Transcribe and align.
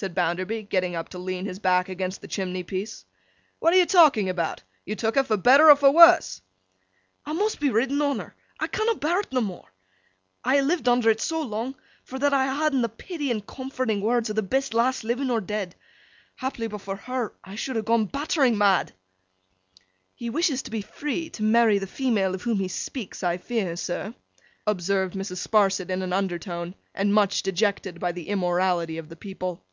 said 0.00 0.14
Bounderby, 0.14 0.62
getting 0.68 0.94
up 0.94 1.08
to 1.08 1.18
lean 1.18 1.44
his 1.44 1.58
back 1.58 1.88
against 1.88 2.20
the 2.20 2.28
chimney 2.28 2.62
piece. 2.62 3.04
'What 3.58 3.74
are 3.74 3.76
you 3.76 3.84
talking 3.84 4.28
about? 4.28 4.62
You 4.86 4.94
took 4.94 5.16
her 5.16 5.24
for 5.24 5.36
better 5.36 5.74
for 5.74 5.90
worse.' 5.90 6.40
'I 7.26 7.32
mun' 7.32 7.50
be 7.58 7.68
ridden 7.70 8.00
o' 8.00 8.14
her. 8.14 8.32
I 8.60 8.68
cannot 8.68 9.00
bear 9.00 9.20
't 9.22 9.32
nommore. 9.32 9.66
I 10.44 10.58
ha' 10.58 10.62
lived 10.62 10.88
under 10.88 11.12
't 11.12 11.20
so 11.20 11.42
long, 11.42 11.74
for 12.04 12.16
that 12.20 12.32
I 12.32 12.46
ha' 12.46 12.60
had'n 12.62 12.82
the 12.82 12.88
pity 12.88 13.32
and 13.32 13.44
comforting 13.44 14.00
words 14.00 14.30
o' 14.30 14.34
th' 14.34 14.48
best 14.48 14.72
lass 14.72 15.02
living 15.02 15.32
or 15.32 15.40
dead. 15.40 15.74
Haply, 16.36 16.68
but 16.68 16.78
for 16.78 16.94
her, 16.94 17.32
I 17.42 17.56
should 17.56 17.74
ha' 17.74 17.82
gone 17.84 18.04
battering 18.04 18.56
mad.' 18.56 18.92
'He 20.14 20.30
wishes 20.30 20.62
to 20.62 20.70
be 20.70 20.80
free, 20.82 21.28
to 21.30 21.42
marry 21.42 21.80
the 21.80 21.88
female 21.88 22.36
of 22.36 22.42
whom 22.42 22.58
he 22.60 22.68
speaks, 22.68 23.24
I 23.24 23.36
fear, 23.36 23.74
sir,' 23.74 24.14
observed 24.64 25.14
Mrs. 25.14 25.38
Sparsit 25.44 25.90
in 25.90 26.02
an 26.02 26.12
undertone, 26.12 26.76
and 26.94 27.12
much 27.12 27.42
dejected 27.42 27.98
by 27.98 28.12
the 28.12 28.28
immorality 28.28 28.98
of 28.98 29.08
the 29.08 29.16
people. 29.16 29.64